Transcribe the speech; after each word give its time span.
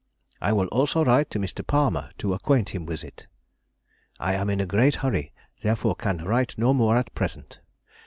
I 0.41 0.51
will 0.51 0.65
also 0.69 1.05
write 1.05 1.29
to 1.29 1.37
Mr. 1.37 1.61
Palmer 1.63 2.09
to 2.17 2.33
acquaint 2.33 2.69
him 2.69 2.87
with 2.87 3.03
it. 3.03 3.27
I 4.19 4.33
am 4.33 4.49
in 4.49 4.59
a 4.59 4.65
great 4.65 4.95
hurry, 5.05 5.31
therefore 5.61 5.93
can 5.95 6.25
write 6.25 6.57
no 6.57 6.73
more 6.73 6.97
at 6.97 7.13
present. 7.13 7.59